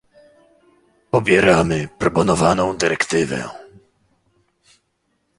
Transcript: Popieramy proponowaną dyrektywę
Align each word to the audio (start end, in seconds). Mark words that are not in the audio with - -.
Popieramy 1.11 1.87
proponowaną 1.99 2.77
dyrektywę 2.77 3.43